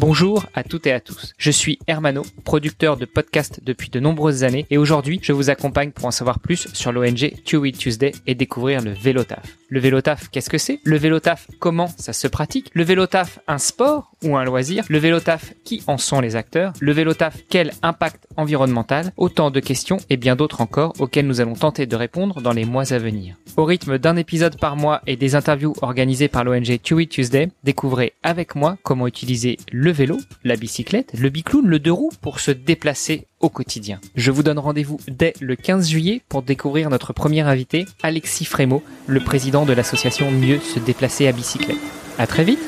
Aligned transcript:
Bonjour 0.00 0.46
à 0.54 0.62
toutes 0.62 0.86
et 0.86 0.92
à 0.92 1.00
tous. 1.00 1.32
Je 1.38 1.50
suis 1.50 1.80
Hermano, 1.88 2.22
producteur 2.44 2.96
de 2.96 3.04
podcasts 3.04 3.60
depuis 3.64 3.90
de 3.90 3.98
nombreuses 3.98 4.44
années 4.44 4.64
et 4.70 4.78
aujourd'hui 4.78 5.18
je 5.20 5.32
vous 5.32 5.50
accompagne 5.50 5.90
pour 5.90 6.04
en 6.04 6.12
savoir 6.12 6.38
plus 6.38 6.68
sur 6.72 6.92
l'ONG 6.92 7.32
Two 7.44 7.68
Tuesday 7.72 8.12
et 8.28 8.36
découvrir 8.36 8.80
le 8.80 8.92
vélotaf. 8.92 9.58
Le 9.70 9.80
vélotaf, 9.80 10.30
qu'est-ce 10.30 10.48
que 10.48 10.56
c'est? 10.56 10.80
Le 10.84 10.96
vélotaf, 10.96 11.46
comment 11.58 11.88
ça 11.98 12.14
se 12.14 12.26
pratique? 12.26 12.70
Le 12.72 12.84
vélotaf, 12.84 13.38
un 13.46 13.58
sport 13.58 14.12
ou 14.24 14.34
un 14.34 14.44
loisir? 14.44 14.82
Le 14.88 14.96
vélotaf, 14.96 15.52
qui 15.62 15.82
en 15.86 15.98
sont 15.98 16.22
les 16.22 16.36
acteurs? 16.36 16.72
Le 16.80 16.92
vélotaf, 16.92 17.36
quel 17.50 17.72
impact 17.82 18.26
environnemental? 18.38 19.12
Autant 19.18 19.50
de 19.50 19.60
questions 19.60 19.98
et 20.08 20.16
bien 20.16 20.36
d'autres 20.36 20.62
encore 20.62 20.94
auxquelles 21.00 21.26
nous 21.26 21.42
allons 21.42 21.52
tenter 21.52 21.84
de 21.84 21.96
répondre 21.96 22.40
dans 22.40 22.54
les 22.54 22.64
mois 22.64 22.94
à 22.94 22.98
venir. 22.98 23.36
Au 23.58 23.66
rythme 23.66 23.98
d'un 23.98 24.16
épisode 24.16 24.58
par 24.58 24.74
mois 24.74 25.02
et 25.06 25.16
des 25.16 25.34
interviews 25.34 25.74
organisées 25.82 26.28
par 26.28 26.44
l'ONG 26.44 26.80
Two 26.82 27.04
Tuesday, 27.04 27.50
découvrez 27.62 28.14
avec 28.22 28.54
moi 28.54 28.78
comment 28.82 29.06
utiliser 29.06 29.58
le 29.70 29.90
vélo, 29.90 30.16
la 30.44 30.56
bicyclette, 30.56 31.12
le 31.12 31.28
bicloun, 31.28 31.66
le 31.66 31.78
deux 31.78 31.92
roues 31.92 32.12
pour 32.22 32.40
se 32.40 32.52
déplacer 32.52 33.26
au 33.40 33.48
quotidien. 33.48 34.00
Je 34.14 34.30
vous 34.30 34.42
donne 34.42 34.58
rendez-vous 34.58 34.98
dès 35.08 35.34
le 35.40 35.56
15 35.56 35.88
juillet 35.88 36.22
pour 36.28 36.42
découvrir 36.42 36.90
notre 36.90 37.12
premier 37.12 37.40
invité, 37.42 37.86
Alexis 38.02 38.44
Frémaux, 38.44 38.82
le 39.06 39.20
président 39.20 39.64
de 39.64 39.72
l'association 39.72 40.30
Mieux 40.30 40.60
se 40.60 40.78
déplacer 40.78 41.28
à 41.28 41.32
bicyclette. 41.32 41.76
À 42.18 42.26
très 42.26 42.44
vite 42.44 42.60